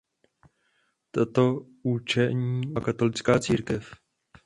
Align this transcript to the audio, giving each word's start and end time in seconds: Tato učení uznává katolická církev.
Tato 1.11 1.65
učení 1.83 2.59
uznává 2.67 2.81
katolická 2.85 3.39
církev. 3.39 3.91